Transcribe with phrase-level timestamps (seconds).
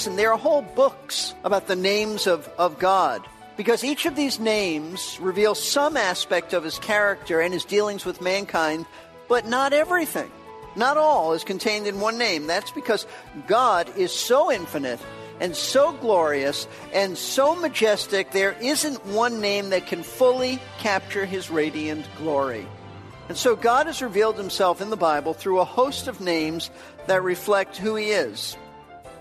[0.00, 3.22] Listen, there are whole books about the names of, of God
[3.58, 8.22] because each of these names reveals some aspect of his character and his dealings with
[8.22, 8.86] mankind,
[9.28, 10.30] but not everything.
[10.74, 12.46] Not all is contained in one name.
[12.46, 13.06] That's because
[13.46, 15.00] God is so infinite
[15.38, 21.50] and so glorious and so majestic, there isn't one name that can fully capture his
[21.50, 22.66] radiant glory.
[23.28, 26.70] And so God has revealed himself in the Bible through a host of names
[27.06, 28.56] that reflect who he is.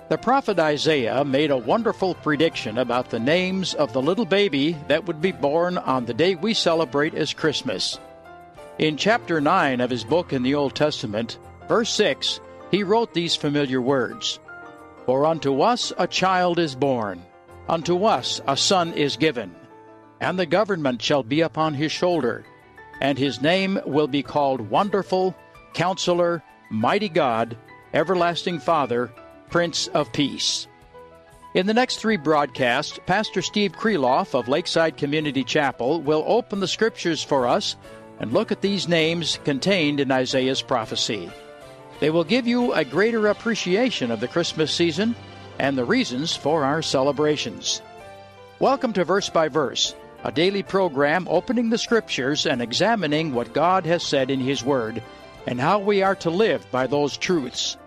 [0.10, 5.06] The prophet Isaiah made a wonderful prediction about the names of the little baby that
[5.06, 8.00] would be born on the day we celebrate as Christmas.
[8.80, 11.38] In chapter 9 of his book in the Old Testament,
[11.68, 12.40] verse 6,
[12.72, 14.40] he wrote these familiar words
[15.06, 17.22] For unto us a child is born,
[17.68, 19.54] unto us a son is given,
[20.20, 22.44] and the government shall be upon his shoulder,
[23.00, 25.36] and his name will be called Wonderful,
[25.76, 27.56] Counselor, Mighty God,
[27.94, 29.12] Everlasting Father,
[29.50, 30.68] Prince of Peace.
[31.56, 36.68] In the next three broadcasts, Pastor Steve Kreloff of Lakeside Community Chapel will open the
[36.68, 37.76] scriptures for us
[38.20, 41.32] and look at these names contained in Isaiah's prophecy.
[42.00, 45.16] They will give you a greater appreciation of the Christmas season
[45.58, 47.82] and the reasons for our celebrations.
[48.60, 53.86] Welcome to Verse by Verse, a daily program opening the scriptures and examining what God
[53.86, 55.02] has said in His Word
[55.48, 57.78] and how we are to live by those truths.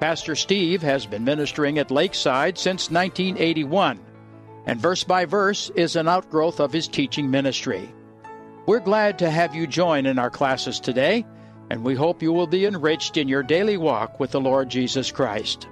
[0.00, 4.00] Pastor Steve has been ministering at Lakeside since 1981,
[4.66, 7.88] and Verse by Verse is an outgrowth of his teaching ministry.
[8.66, 11.24] We're glad to have you join in our classes today,
[11.70, 15.12] and we hope you will be enriched in your daily walk with the Lord Jesus
[15.12, 15.68] Christ.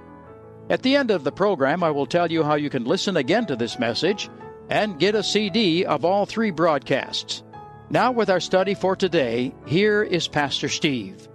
[0.69, 3.45] At the end of the program, I will tell you how you can listen again
[3.47, 4.29] to this message
[4.69, 7.43] and get a CD of all three broadcasts.
[7.89, 11.27] Now, with our study for today, here is Pastor Steve.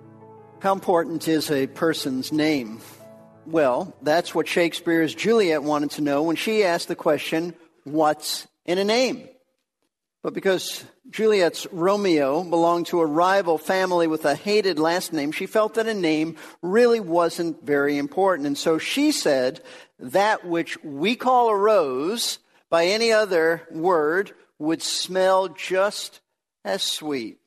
[0.60, 2.80] How important is a person's name?
[3.46, 7.54] Well, that's what Shakespeare's Juliet wanted to know when she asked the question,
[7.84, 9.28] What's in a name?
[10.20, 15.46] But because Juliet's Romeo belonged to a rival family with a hated last name, she
[15.46, 18.48] felt that a name really wasn't very important.
[18.48, 19.62] And so she said,
[20.00, 26.20] That which we call a rose by any other word would smell just
[26.64, 27.38] as sweet.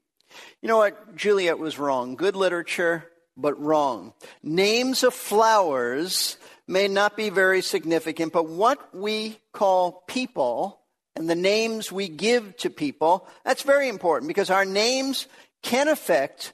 [0.61, 1.15] You know what?
[1.15, 2.15] Juliet was wrong.
[2.15, 3.05] Good literature,
[3.37, 4.13] but wrong.
[4.43, 6.37] Names of flowers
[6.67, 10.79] may not be very significant, but what we call people
[11.15, 15.27] and the names we give to people, that's very important because our names
[15.61, 16.53] can affect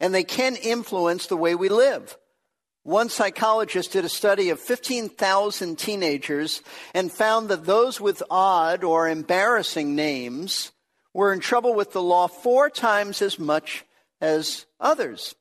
[0.00, 2.16] and they can influence the way we live.
[2.84, 6.62] One psychologist did a study of 15,000 teenagers
[6.94, 10.72] and found that those with odd or embarrassing names
[11.18, 13.84] were in trouble with the law four times as much
[14.20, 15.34] as others.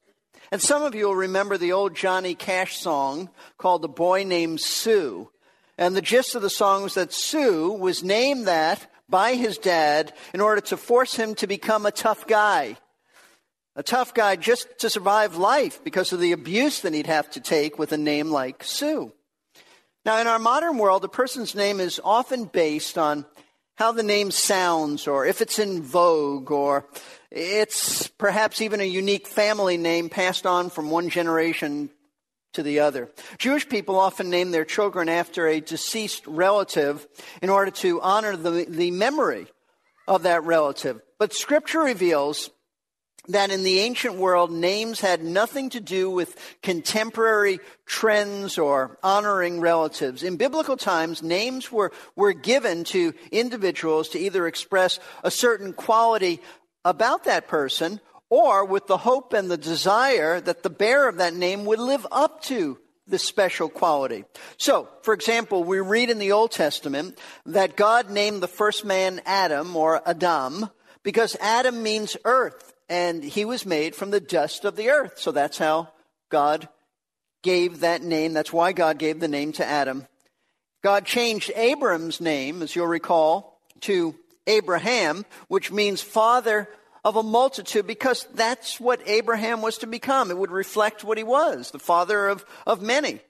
[0.52, 3.30] And some of you will remember the old Johnny Cash song
[3.60, 5.30] called The Boy Named Sue.
[5.78, 10.14] And the gist of the song was that Sue was named that by his dad
[10.34, 12.78] in order to force him to become a tough guy.
[13.76, 17.40] A tough guy just to survive life because of the abuse that he'd have to
[17.40, 19.14] take with a name like Sue.
[20.04, 23.28] Now, in our modern world, a person's name is often based on
[23.78, 26.86] how the name sounds or if it's in vogue or
[27.32, 31.90] it's perhaps even a unique family name passed on from one generation
[32.54, 33.10] to the other.
[33.38, 37.08] Jewish people often name their children after a deceased relative
[37.42, 39.48] in order to honor the, the memory
[40.08, 41.00] of that relative.
[41.20, 42.50] But scripture reveals
[43.28, 49.60] that in the ancient world, names had nothing to do with contemporary trends or honoring
[49.60, 50.24] relatives.
[50.24, 56.42] In biblical times, names were, were given to individuals to either express a certain quality
[56.86, 61.34] about that person or with the hope and the desire that the bearer of that
[61.34, 62.78] name would live up to
[63.08, 64.26] this special quality.
[64.58, 69.22] So, for example, we read in the Old Testament that God named the first man
[69.26, 70.70] Adam or Adam
[71.04, 75.20] because Adam means earth and he was made from the dust of the earth.
[75.20, 75.90] So that's how
[76.30, 76.70] God
[77.44, 78.34] gave that name.
[78.34, 80.08] That's why God gave the name to Adam.
[80.84, 86.70] God changed Abram's name, as you'll recall, to Abraham, which means father
[87.04, 90.30] of a multitude, because that's what Abraham was to become.
[90.30, 93.22] It would reflect what he was, the father of, of many.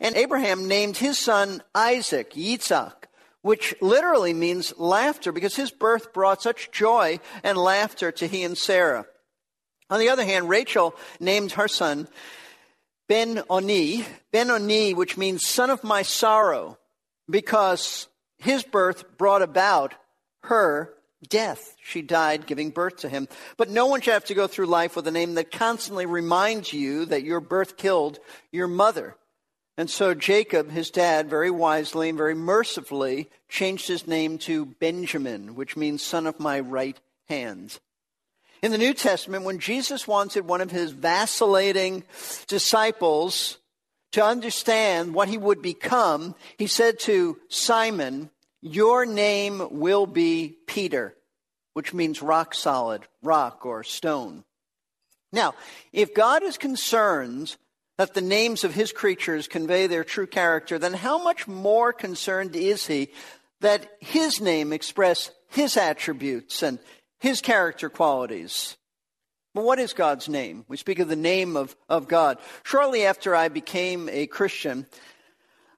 [0.00, 3.01] And Abraham named his son Isaac, Yitzhak,
[3.42, 8.56] which literally means laughter, because his birth brought such joy and laughter to he and
[8.56, 9.06] Sarah.
[9.90, 12.08] On the other hand, Rachel named her son
[13.08, 16.78] Ben Oni, Ben Oni, which means son of my sorrow,
[17.28, 18.08] because
[18.38, 19.94] his birth brought about
[20.44, 20.94] her
[21.28, 21.76] death.
[21.82, 23.28] She died giving birth to him.
[23.56, 26.72] But no one should have to go through life with a name that constantly reminds
[26.72, 28.18] you that your birth killed
[28.50, 29.16] your mother.
[29.82, 35.56] And so Jacob, his dad, very wisely and very mercifully changed his name to Benjamin,
[35.56, 36.96] which means son of my right
[37.28, 37.80] hand.
[38.62, 42.04] In the New Testament, when Jesus wanted one of his vacillating
[42.46, 43.58] disciples
[44.12, 48.30] to understand what he would become, he said to Simon,
[48.60, 51.16] Your name will be Peter,
[51.72, 54.44] which means rock solid, rock or stone.
[55.32, 55.54] Now,
[55.92, 57.56] if God is concerned
[57.98, 62.56] that the names of his creatures convey their true character, then how much more concerned
[62.56, 63.08] is he
[63.60, 66.78] that his name express his attributes and
[67.20, 68.76] his character qualities.
[69.54, 70.64] But what is God's name?
[70.68, 72.38] We speak of the name of, of God.
[72.64, 74.86] Shortly after I became a Christian,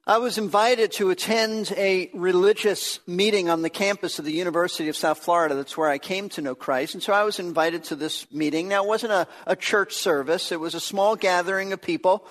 [0.06, 4.98] I was invited to attend a religious meeting on the campus of the University of
[4.98, 5.54] South Florida.
[5.54, 6.92] That's where I came to know Christ.
[6.92, 8.68] And so I was invited to this meeting.
[8.68, 12.26] Now, it wasn't a, a church service, it was a small gathering of people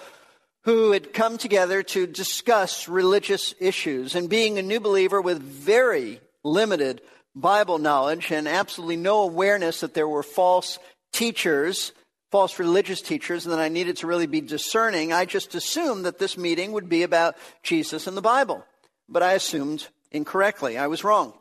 [0.66, 4.14] who had come together to discuss religious issues.
[4.14, 7.02] And being a new believer with very limited
[7.34, 10.78] Bible knowledge and absolutely no awareness that there were false
[11.12, 11.92] teachers,
[12.34, 16.18] false religious teachers, and that I needed to really be discerning, I just assumed that
[16.18, 18.66] this meeting would be about Jesus and the Bible.
[19.08, 20.76] But I assumed incorrectly.
[20.76, 21.34] I was wrong.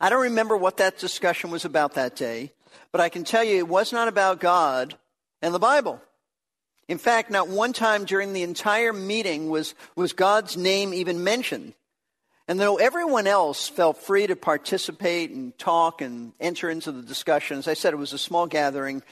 [0.00, 2.52] I don't remember what that discussion was about that day,
[2.92, 4.96] but I can tell you it was not about God
[5.42, 6.00] and the Bible.
[6.86, 11.74] In fact, not one time during the entire meeting was, was God's name even mentioned.
[12.48, 17.58] And though everyone else felt free to participate and talk and enter into the discussion,
[17.58, 19.02] as I said, it was a small gathering,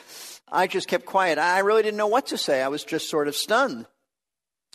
[0.50, 1.38] I just kept quiet.
[1.38, 2.62] I really didn't know what to say.
[2.62, 3.84] I was just sort of stunned.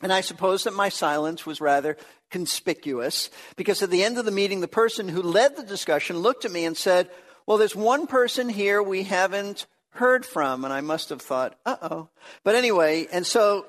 [0.04, 1.98] And I suppose that my silence was rather
[2.30, 6.46] conspicuous because at the end of the meeting, the person who led the discussion looked
[6.46, 7.10] at me and said,
[7.48, 10.66] Well, there's one person here we haven't heard from.
[10.66, 12.10] And I must have thought, uh oh.
[12.44, 13.66] But anyway, and so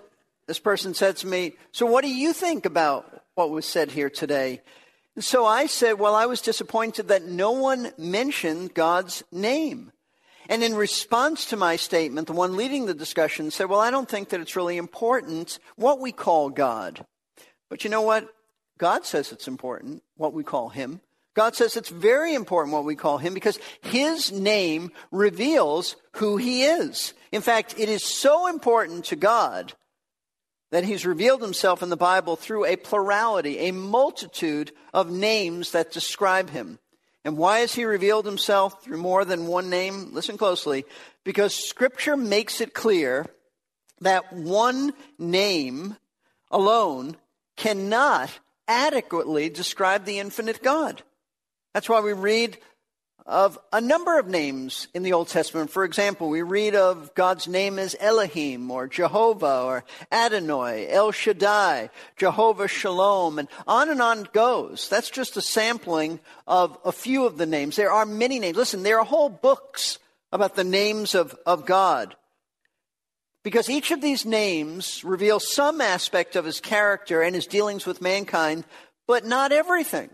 [0.46, 4.10] this person said to me, So what do you think about what was said here
[4.10, 4.60] today?
[5.19, 9.93] So I said, Well, I was disappointed that no one mentioned God's name.
[10.49, 14.09] And in response to my statement, the one leading the discussion said, Well, I don't
[14.09, 17.05] think that it's really important what we call God.
[17.69, 18.29] But you know what?
[18.79, 21.00] God says it's important what we call Him.
[21.35, 26.64] God says it's very important what we call Him because His name reveals who He
[26.64, 27.14] is.
[27.32, 29.75] In fact, it is so important to God
[30.72, 35.92] that he's revealed himself in the Bible through a plurality, a multitude of names that
[35.92, 36.78] describe him.
[37.25, 40.12] And why has he revealed himself through more than one name?
[40.12, 40.87] Listen closely.
[41.25, 43.26] Because scripture makes it clear
[44.00, 45.97] that one name
[46.50, 47.16] alone
[47.56, 48.30] cannot
[48.66, 51.02] adequately describe the infinite God.
[51.75, 52.56] That's why we read
[53.25, 55.71] of a number of names in the Old Testament.
[55.71, 61.91] For example, we read of God's name as Elohim or Jehovah or Adonai, El Shaddai,
[62.17, 64.88] Jehovah Shalom, and on and on it goes.
[64.88, 67.76] That's just a sampling of a few of the names.
[67.76, 68.57] There are many names.
[68.57, 69.99] Listen, there are whole books
[70.33, 72.17] about the names of, of God.
[73.45, 78.00] Because each of these names reveals some aspect of his character and his dealings with
[78.00, 78.64] mankind,
[79.07, 80.11] but not everything.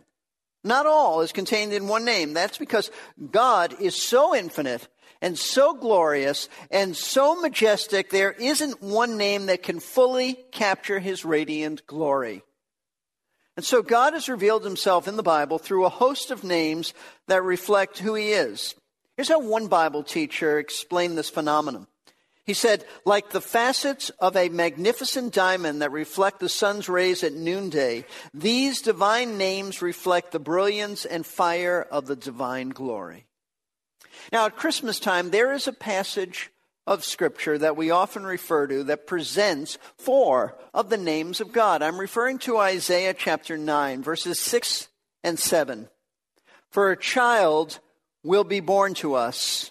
[0.65, 2.35] Not all is contained in one name.
[2.35, 2.91] That's because
[3.31, 4.87] God is so infinite
[5.21, 11.25] and so glorious and so majestic, there isn't one name that can fully capture his
[11.25, 12.43] radiant glory.
[13.57, 16.95] And so God has revealed himself in the Bible through a host of names
[17.27, 18.77] that reflect who he is.
[19.17, 21.88] Here's how one Bible teacher explained this phenomenon.
[22.49, 27.35] He said, like the facets of a magnificent diamond that reflect the sun's rays at
[27.35, 33.27] noonday, these divine names reflect the brilliance and fire of the divine glory.
[34.33, 36.51] Now, at Christmas time, there is a passage
[36.87, 41.83] of Scripture that we often refer to that presents four of the names of God.
[41.83, 44.89] I'm referring to Isaiah chapter 9, verses 6
[45.23, 45.87] and 7.
[46.71, 47.81] For a child
[48.25, 49.71] will be born to us,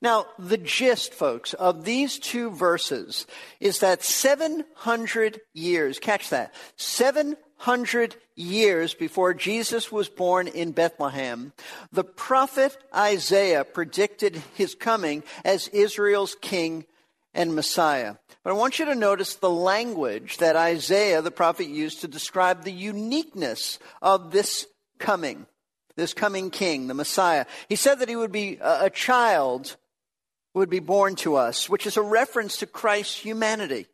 [0.00, 3.26] Now, the gist, folks, of these two verses
[3.60, 11.52] is that 700 years, catch that, 700 years before Jesus was born in Bethlehem,
[11.92, 16.86] the prophet Isaiah predicted his coming as Israel's king
[17.34, 18.16] and Messiah.
[18.42, 22.64] But I want you to notice the language that Isaiah, the prophet, used to describe
[22.64, 24.66] the uniqueness of this
[24.98, 25.46] coming,
[26.00, 27.46] this coming king, the Messiah.
[27.68, 29.76] He said that he would be a child
[30.54, 33.86] would be born to us, which is a reference to Christ's humanity.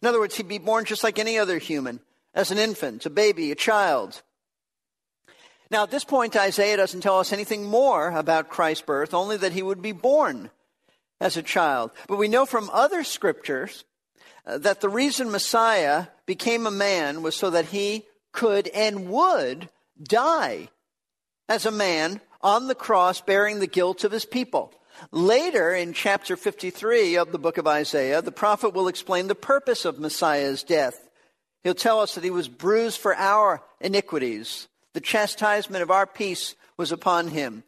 [0.00, 2.00] In other words, he'd be born just like any other human,
[2.34, 4.22] as an infant, a baby, a child.
[5.70, 9.52] Now, at this point, Isaiah doesn't tell us anything more about Christ's birth, only that
[9.52, 10.50] he would be born
[11.20, 11.90] as a child.
[12.08, 13.84] But we know from other scriptures
[14.46, 19.68] uh, that the reason Messiah became a man was so that he could and would
[20.00, 20.68] die
[21.48, 24.72] as a man on the cross bearing the guilt of his people.
[25.12, 29.84] Later in chapter 53 of the book of Isaiah, the prophet will explain the purpose
[29.84, 31.08] of Messiah's death.
[31.62, 34.68] He'll tell us that he was bruised for our iniquities.
[34.94, 37.64] The chastisement of our peace was upon him.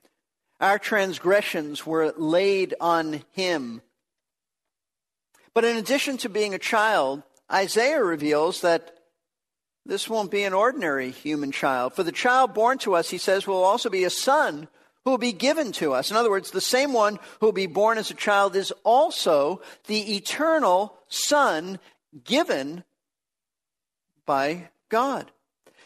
[0.61, 3.83] Our transgressions were laid on him.
[5.55, 8.98] But in addition to being a child, Isaiah reveals that
[9.89, 11.95] this won't be an ordinary human child.
[11.95, 14.69] For the child born to us, he says, will also be a son
[15.05, 16.11] who will be given to us.
[16.11, 19.63] In other words, the same one who will be born as a child is also
[19.87, 21.79] the eternal Son
[22.25, 22.85] given
[24.27, 25.31] by God.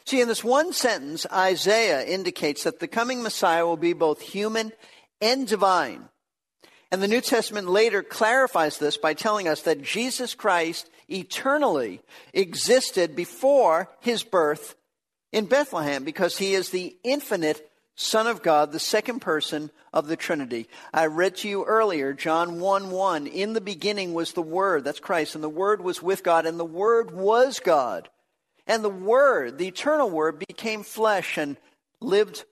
[0.04, 4.73] See, in this one sentence, Isaiah indicates that the coming Messiah will be both human
[5.21, 6.09] and divine.
[6.90, 12.00] And the New Testament later clarifies this by telling us that Jesus Christ eternally
[12.33, 14.75] existed before his birth
[15.33, 20.16] in Bethlehem because he is the infinite Son of God, the second person of the
[20.16, 20.69] Trinity.
[20.95, 23.26] I read to you earlier, John 1 1.
[23.26, 26.59] In the beginning was the Word, that's Christ, and the Word was with God, and
[26.59, 28.09] the Word was God.
[28.66, 31.57] And the Word, the eternal Word, became flesh and
[32.00, 32.45] lived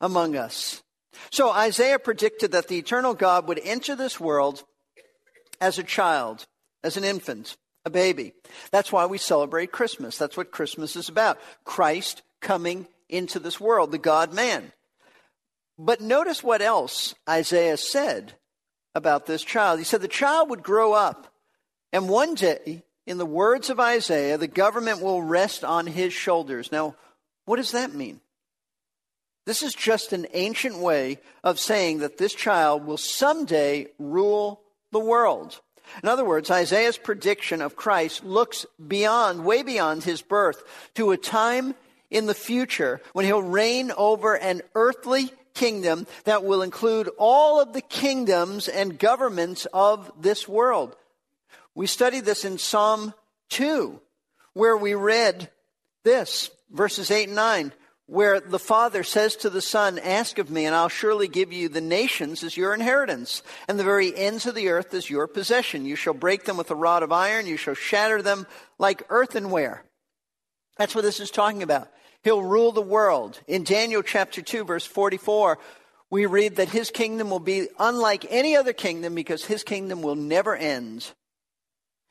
[0.00, 0.82] among us.
[1.30, 4.62] So Isaiah predicted that the eternal God would enter this world
[5.60, 6.46] as a child,
[6.84, 7.56] as an infant,
[7.86, 8.32] a baby.
[8.72, 10.18] That's why we celebrate Christmas.
[10.18, 11.38] That's what Christmas is about.
[11.64, 14.72] Christ coming into this world, the God man.
[15.78, 18.34] But notice what else Isaiah said
[18.94, 19.78] about this child.
[19.78, 21.32] He said the child would grow up,
[21.92, 26.72] and one day in the words of Isaiah, the government will rest on his shoulders.
[26.72, 26.96] Now,
[27.44, 28.20] what does that mean?
[29.44, 34.98] This is just an ancient way of saying that this child will someday rule the
[34.98, 35.60] world.
[36.02, 40.62] In other words, Isaiah's prediction of Christ looks beyond, way beyond his birth,
[40.94, 41.74] to a time
[42.10, 47.72] in the future when he'll reign over an earthly kingdom that will include all of
[47.72, 50.94] the kingdoms and governments of this world.
[51.74, 53.14] We studied this in Psalm
[53.50, 54.00] 2,
[54.52, 55.50] where we read
[56.04, 57.72] this, verses 8 and 9,
[58.06, 61.68] where the Father says to the Son, Ask of me, and I'll surely give you
[61.68, 65.84] the nations as your inheritance, and the very ends of the earth as your possession.
[65.84, 68.46] You shall break them with a rod of iron, you shall shatter them
[68.78, 69.84] like earthenware.
[70.76, 71.88] That's what this is talking about.
[72.22, 73.40] He'll rule the world.
[73.46, 75.58] In Daniel chapter 2, verse 44,
[76.10, 80.14] we read that his kingdom will be unlike any other kingdom because his kingdom will
[80.14, 81.12] never end.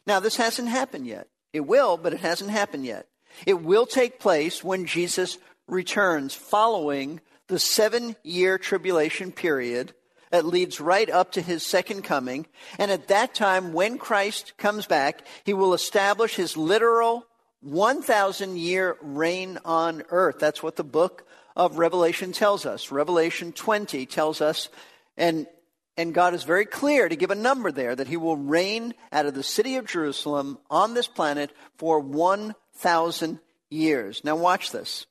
[0.07, 1.27] Now, this hasn't happened yet.
[1.53, 3.07] It will, but it hasn't happened yet.
[3.45, 5.37] It will take place when Jesus
[5.67, 9.93] returns following the seven year tribulation period
[10.31, 12.45] that leads right up to his second coming.
[12.77, 17.25] And at that time, when Christ comes back, he will establish his literal
[17.61, 20.37] 1,000 year reign on earth.
[20.39, 22.91] That's what the book of Revelation tells us.
[22.91, 24.69] Revelation 20 tells us,
[25.17, 25.47] and
[25.97, 29.25] and God is very clear to give a number there that he will reign out
[29.25, 34.21] of the city of Jerusalem on this planet for 1,000 years.
[34.25, 35.05] Now, watch this.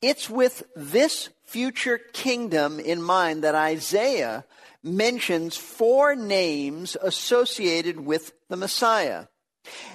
[0.00, 4.44] It's with this future kingdom in mind that Isaiah
[4.82, 9.26] mentions four names associated with the Messiah.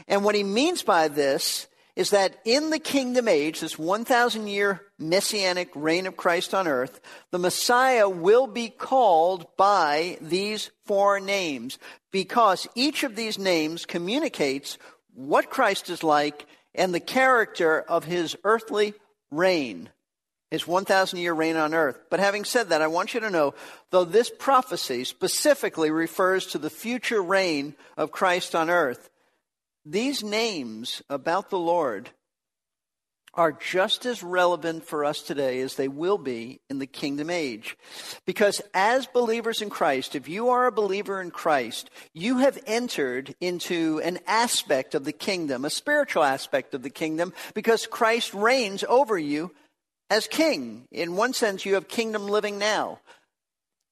[0.08, 4.82] And what he means by this is that in the kingdom age, this 1,000 year
[4.98, 7.00] messianic reign of Christ on earth,
[7.32, 11.78] the Messiah will be called by these four names
[12.12, 14.78] because each of these names communicates
[15.14, 18.96] what Christ is like and the character of his earthly
[19.38, 19.90] reign,
[20.52, 22.00] his 1,000 year reign on earth.
[22.10, 23.54] But having said that, I want you to know,
[23.90, 29.10] though this prophecy specifically refers to the future reign of Christ on earth,
[29.86, 32.10] these names about the Lord
[33.36, 37.76] are just as relevant for us today as they will be in the kingdom age.
[38.26, 43.34] Because as believers in Christ, if you are a believer in Christ, you have entered
[43.42, 48.84] into an aspect of the kingdom, a spiritual aspect of the kingdom, because Christ reigns
[48.88, 49.52] over you
[50.12, 50.88] as king.
[50.92, 53.00] In one sense, you have kingdom living now,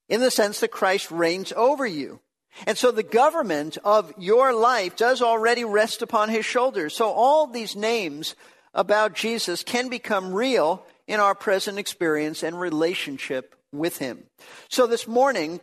[0.07, 2.19] in the sense that Christ reigns over you.
[2.67, 6.95] And so the government of your life does already rest upon his shoulders.
[6.95, 8.36] So all these names
[8.74, 14.24] about Jesus can become real in our present experience and relationship with him.
[14.70, 15.62] So this morning,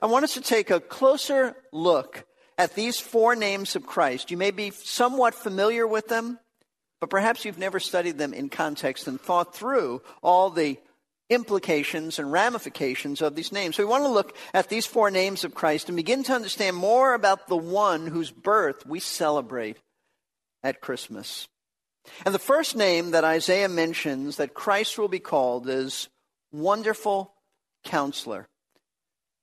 [0.00, 2.24] I want us to take a closer look
[2.58, 4.30] at these four names of Christ.
[4.30, 6.38] You may be somewhat familiar with them,
[7.00, 10.78] but perhaps you've never studied them in context and thought through all the
[11.28, 13.76] implications and ramifications of these names.
[13.76, 16.76] So we want to look at these four names of Christ and begin to understand
[16.76, 19.76] more about the one whose birth we celebrate
[20.62, 21.48] at Christmas.
[22.24, 26.08] And the first name that Isaiah mentions that Christ will be called is
[26.52, 27.32] Wonderful
[27.84, 28.48] Counselor.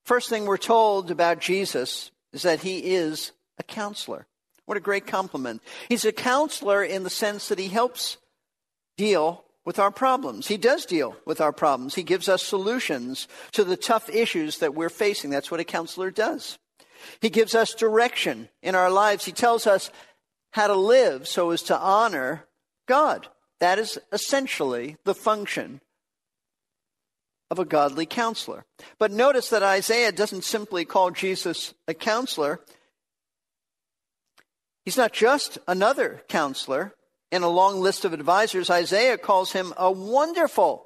[0.06, 4.28] First thing we're told about Jesus is that he is a counselor.
[4.66, 5.62] What a great compliment.
[5.90, 8.18] He's a counselor in the sense that he helps
[8.98, 10.48] deal with our problems.
[10.48, 11.96] He does deal with our problems.
[11.96, 15.30] He gives us solutions to the tough issues that we're facing.
[15.30, 16.58] That's what a counselor does.
[17.22, 19.26] He gives us direction in our lives.
[19.26, 19.90] He tells us
[20.52, 22.46] how to live so as to honor
[22.88, 23.28] God.
[23.60, 25.82] That is essentially the function
[27.50, 28.66] of a godly counselor.
[28.98, 32.60] But notice that Isaiah doesn't simply call Jesus a counselor.
[34.84, 36.94] He's not just another counselor,
[37.34, 40.86] in a long list of advisors, Isaiah calls him a wonderful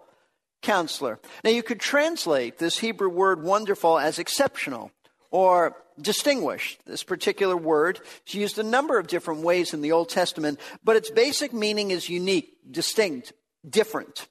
[0.62, 1.20] counselor.
[1.44, 4.92] Now, you could translate this Hebrew word wonderful as exceptional
[5.30, 6.80] or distinguished.
[6.86, 10.96] This particular word is used a number of different ways in the Old Testament, but
[10.96, 13.34] its basic meaning is unique, distinct,
[13.68, 14.28] different.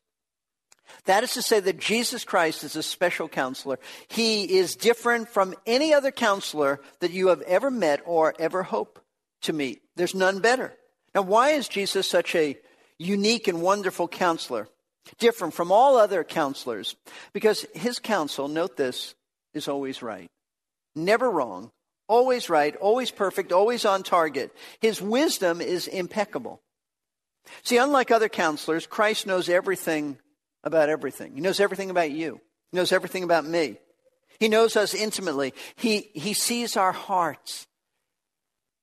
[1.07, 3.79] That is to say that Jesus Christ is a special counselor.
[4.09, 9.01] He is different from any other counselor that you have ever met or ever hope
[9.43, 9.83] to meet.
[9.97, 10.73] There's none better.
[11.15, 12.59] Now, why is Jesus such a
[12.99, 14.69] unique and wonderful counselor?
[15.19, 16.97] Different from all other counselors.
[17.33, 19.15] Because his counsel, note this,
[19.55, 20.29] is always right.
[20.97, 21.71] Never wrong.
[22.09, 22.75] Always right.
[22.77, 23.53] Always perfect.
[23.53, 24.51] Always on target.
[24.81, 26.63] His wisdom is impeccable.
[27.63, 30.19] See, unlike other counselors, Christ knows everything
[30.65, 31.35] about everything.
[31.35, 32.41] He knows everything about you.
[32.73, 33.79] He knows everything about me.
[34.41, 35.55] He knows us intimately.
[35.77, 37.67] He, he sees our hearts.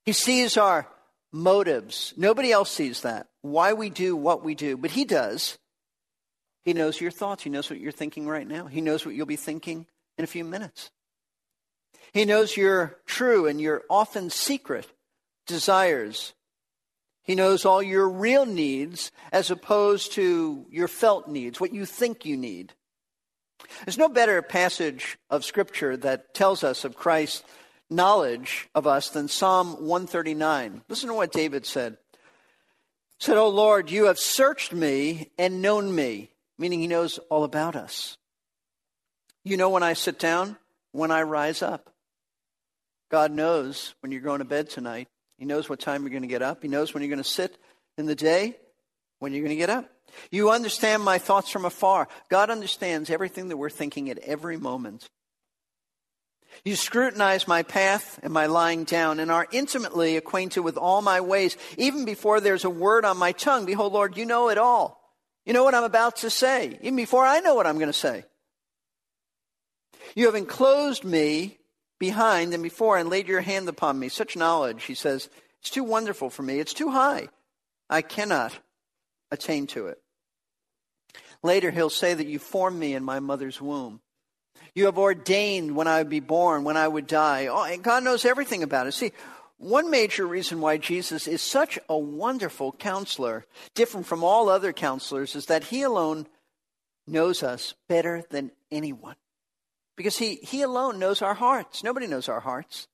[0.06, 0.88] He sees our
[1.32, 2.14] motives.
[2.18, 3.28] Nobody else sees that.
[3.42, 5.58] Why we do what we do, but He does.
[6.64, 7.44] He knows your thoughts.
[7.44, 8.68] He knows what you're thinking right now.
[8.68, 9.86] He knows what you'll be thinking
[10.18, 10.92] in a few minutes.
[12.12, 14.88] He knows your true and your often secret
[15.48, 16.34] desires.
[17.24, 22.26] He knows all your real needs as opposed to your felt needs, what you think
[22.26, 22.74] you need.
[23.86, 27.44] There's no better passage of Scripture that tells us of Christ's
[27.90, 30.84] knowledge of us than Psalm 139.
[30.90, 31.98] Listen to what David said.
[32.12, 37.44] He said, "O Lord, you have searched me and known me," meaning he knows all
[37.44, 38.18] about us.
[39.44, 40.58] You know when I sit down,
[40.92, 41.93] when I rise up.
[43.14, 45.08] God knows when you're going to bed tonight.
[45.38, 46.64] He knows what time you're going to get up.
[46.64, 47.60] He knows when you're going to sit
[47.96, 48.56] in the day,
[49.20, 49.88] when you're going to get up.
[50.32, 52.08] You understand my thoughts from afar.
[52.32, 55.08] God understands everything that we're thinking at every moment.
[56.66, 61.22] You scrutinize my path and my lying down, and are intimately acquainted with all my
[61.22, 61.56] ways.
[61.78, 65.00] Even before there's a word on my tongue, behold, Lord, you know it all.
[65.46, 67.94] You know what I'm about to say, even before I know what I'm going to
[67.94, 68.26] say.
[70.16, 71.60] You have enclosed me
[72.04, 74.10] behind and before and laid your hand upon me.
[74.10, 75.30] Such knowledge, he says,
[75.62, 76.60] it's too wonderful for me.
[76.60, 77.30] It's too high.
[77.90, 78.60] I cannot
[79.32, 80.00] attain to it.
[81.42, 84.02] Later, he'll say that you formed me in my mother's womb.
[84.76, 87.48] You have ordained when I would be born, when I would die.
[87.48, 88.92] Oh, and God knows everything about it.
[88.92, 89.14] See,
[89.56, 95.38] one major reason why Jesus is such a wonderful counselor, different from all other counselors,
[95.38, 96.28] is that he alone
[97.08, 99.16] knows us better than anyone.
[99.96, 101.84] Because he, he alone knows our hearts.
[101.84, 102.88] Nobody knows our hearts.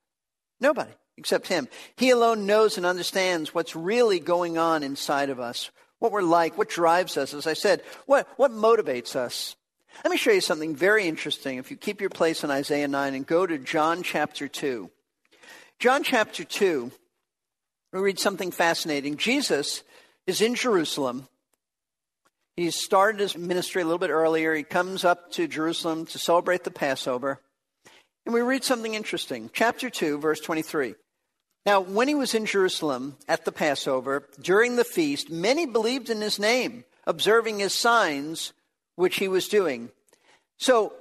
[0.59, 0.91] Nobody.
[1.19, 1.67] except Him.
[1.97, 6.57] He alone knows and understands what's really going on inside of us, what we're like,
[6.57, 9.55] what drives us, as I said, what, what motivates us.
[10.03, 11.57] Let me show you something very interesting.
[11.57, 14.89] If you keep your place in Isaiah 9 and go to John chapter 2.
[15.77, 16.91] John chapter 2,
[17.91, 19.17] we read something fascinating.
[19.17, 19.83] Jesus
[20.25, 21.27] is in Jerusalem.
[22.59, 24.53] He started his ministry a little bit earlier.
[24.53, 27.39] He comes up to Jerusalem to celebrate the Passover.
[28.25, 29.49] And we read something interesting.
[29.53, 30.95] Chapter 2, verse 23.
[31.65, 36.19] Now, when he was in Jerusalem at the Passover, during the feast, many believed in
[36.19, 38.51] his name, observing his signs
[38.95, 39.89] which he was doing.
[40.57, 40.91] So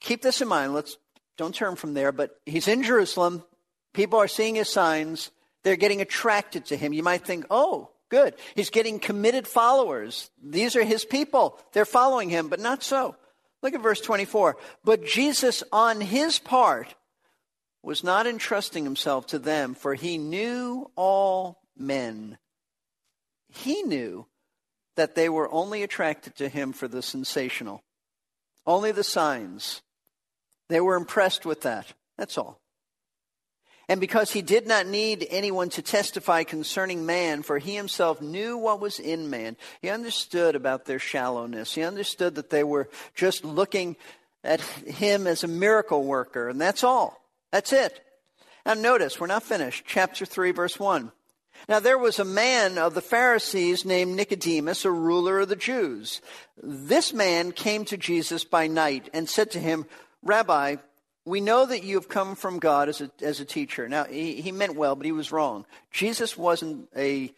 [0.00, 0.72] keep this in mind.
[0.72, 0.96] Let's
[1.36, 3.44] don't turn from there, but he's in Jerusalem.
[3.92, 5.32] People are seeing his signs.
[5.64, 6.94] They're getting attracted to him.
[6.94, 8.34] You might think, oh, good.
[8.54, 10.30] He's getting committed followers.
[10.40, 11.58] These are his people.
[11.72, 13.16] They're following him, but not so.
[13.60, 14.56] Look at verse 24.
[14.84, 16.94] But Jesus, on his part,
[17.82, 22.38] was not entrusting himself to them, for he knew all men.
[23.48, 24.26] He knew
[24.94, 27.82] that they were only attracted to him for the sensational,
[28.64, 29.82] only the signs.
[30.68, 31.94] They were impressed with that.
[32.16, 32.60] That's all.
[33.88, 38.56] And because he did not need anyone to testify concerning man, for he himself knew
[38.56, 41.74] what was in man, he understood about their shallowness.
[41.74, 43.96] He understood that they were just looking
[44.42, 47.20] at him as a miracle worker, and that's all.
[47.52, 48.00] That's it.
[48.64, 49.84] Now, notice, we're not finished.
[49.86, 51.12] Chapter 3, verse 1.
[51.68, 56.20] Now, there was a man of the Pharisees named Nicodemus, a ruler of the Jews.
[56.62, 59.86] This man came to Jesus by night and said to him,
[60.22, 60.76] Rabbi,
[61.24, 63.88] we know that you have come from God as a, as a teacher.
[63.88, 65.64] Now, he, he meant well, but he was wrong.
[65.90, 67.32] Jesus wasn't a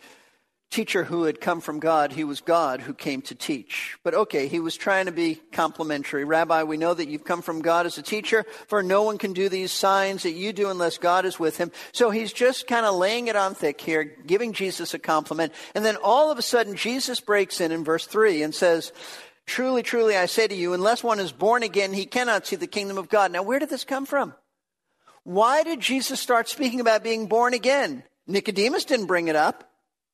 [0.71, 2.13] teacher who had come from God.
[2.13, 3.97] He was God who came to teach.
[4.03, 6.25] But okay, he was trying to be complimentary.
[6.25, 9.33] Rabbi, we know that you've come from God as a teacher, for no one can
[9.33, 11.71] do these signs that you do unless God is with him.
[11.93, 15.53] So he's just kind of laying it on thick here, giving Jesus a compliment.
[15.75, 18.93] And then all of a sudden, Jesus breaks in in verse 3 and says,
[19.47, 22.67] Truly, truly, I say to you, unless one is born again, he cannot see the
[22.67, 23.31] kingdom of God.
[23.31, 24.35] Now, where did this come from?
[25.23, 28.03] Why did Jesus start speaking about being born again?
[28.27, 29.71] Nicodemus didn't bring it up.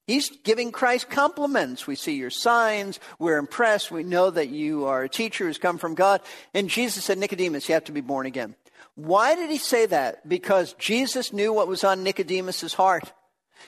[0.06, 1.86] He's giving Christ compliments.
[1.86, 2.98] We see your signs.
[3.18, 3.90] We're impressed.
[3.90, 6.20] We know that you are a teacher who's come from God.
[6.52, 8.54] And Jesus said, Nicodemus, you have to be born again.
[8.94, 10.28] Why did he say that?
[10.28, 13.12] Because Jesus knew what was on Nicodemus's heart.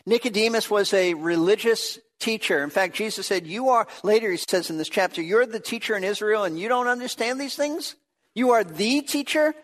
[0.07, 2.65] Nicodemus was a religious teacher.
[2.65, 5.95] In fact, Jesus said, You are, later he says in this chapter, you're the teacher
[5.95, 7.95] in Israel and you don't understand these things?
[8.35, 9.55] You are the teacher?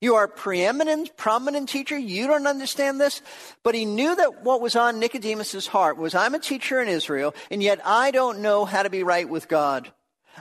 [0.00, 1.96] You are preeminent, prominent teacher.
[1.96, 3.22] You don't understand this.
[3.62, 7.36] But he knew that what was on Nicodemus's heart was I'm a teacher in Israel,
[7.52, 9.92] and yet I don't know how to be right with God.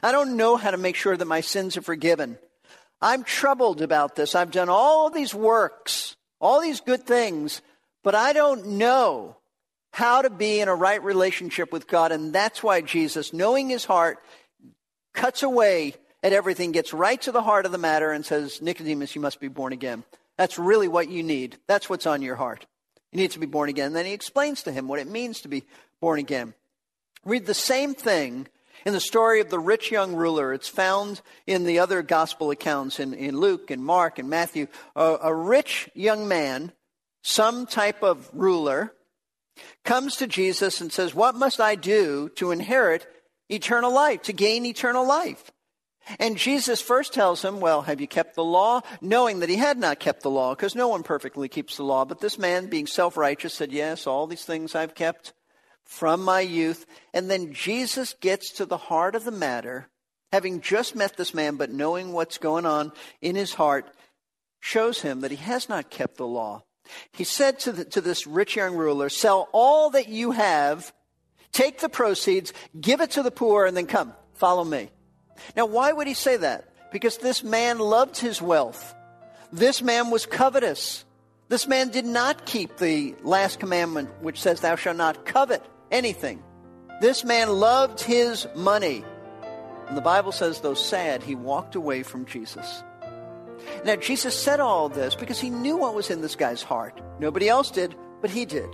[0.01, 2.39] I don't know how to make sure that my sins are forgiven.
[2.99, 4.33] I'm troubled about this.
[4.33, 7.61] I've done all these works, all these good things,
[8.03, 9.37] but I don't know
[9.91, 12.11] how to be in a right relationship with God.
[12.11, 14.19] And that's why Jesus, knowing his heart,
[15.13, 19.15] cuts away at everything, gets right to the heart of the matter, and says, Nicodemus,
[19.15, 20.03] you must be born again.
[20.37, 21.57] That's really what you need.
[21.67, 22.65] That's what's on your heart.
[23.11, 23.87] You need to be born again.
[23.87, 25.63] And then he explains to him what it means to be
[25.99, 26.53] born again.
[27.25, 28.47] Read the same thing
[28.85, 30.53] in the story of the rich young ruler.
[30.53, 34.67] It's found in the other gospel accounts in, in Luke and Mark and Matthew.
[34.95, 36.71] A, a rich young man,
[37.21, 38.93] some type of ruler,
[39.83, 43.07] comes to Jesus and says, What must I do to inherit
[43.49, 45.51] eternal life, to gain eternal life?
[46.19, 48.81] And Jesus first tells him, Well, have you kept the law?
[49.01, 52.05] Knowing that he had not kept the law, because no one perfectly keeps the law.
[52.05, 55.33] But this man, being self righteous, said, Yes, all these things I've kept
[55.83, 56.85] from my youth.
[57.13, 59.89] And then Jesus gets to the heart of the matter,
[60.31, 63.85] having just met this man, but knowing what's going on in his heart,
[64.59, 66.63] shows him that he has not kept the law.
[67.11, 70.93] He said to, the, to this rich young ruler, Sell all that you have,
[71.51, 74.89] take the proceeds, give it to the poor, and then come, follow me.
[75.55, 76.67] Now, why would he say that?
[76.91, 78.95] Because this man loved his wealth.
[79.51, 81.05] This man was covetous.
[81.49, 86.41] This man did not keep the last commandment, which says, Thou shalt not covet anything.
[87.01, 89.03] This man loved his money.
[89.87, 92.83] And the Bible says, though sad, he walked away from Jesus.
[93.85, 97.01] Now, Jesus said all this because he knew what was in this guy's heart.
[97.19, 98.69] Nobody else did, but he did.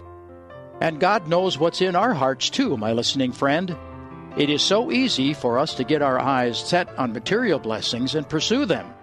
[0.81, 3.75] And God knows what's in our hearts, too, my listening friend.
[4.37, 8.29] It is so easy for us to get our eyes set on material blessings and
[8.29, 8.93] pursue them.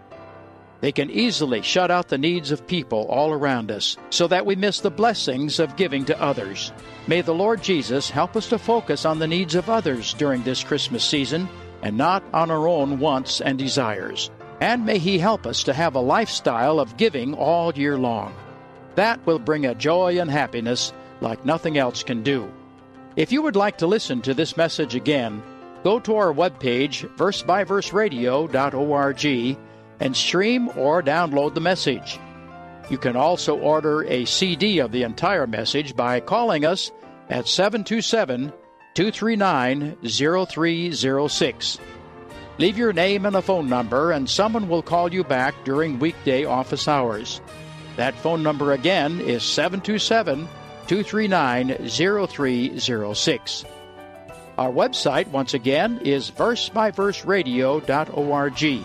[0.80, 4.54] They can easily shut out the needs of people all around us so that we
[4.54, 6.72] miss the blessings of giving to others.
[7.06, 10.62] May the Lord Jesus help us to focus on the needs of others during this
[10.62, 11.48] Christmas season
[11.82, 14.30] and not on our own wants and desires.
[14.60, 18.34] And may He help us to have a lifestyle of giving all year long.
[18.94, 22.50] That will bring a joy and happiness like nothing else can do.
[23.16, 25.42] If you would like to listen to this message again,
[25.82, 29.58] go to our webpage, versebyverseradio.org,
[30.00, 32.18] and stream or download the message.
[32.90, 36.90] You can also order a CD of the entire message by calling us
[37.30, 38.52] at 727
[38.94, 41.78] 239 0306.
[42.58, 46.44] Leave your name and a phone number, and someone will call you back during weekday
[46.44, 47.40] office hours.
[47.96, 50.48] That phone number again is 727
[50.86, 53.64] 239 0306.
[54.56, 58.84] Our website, once again, is versebyverseradio.org.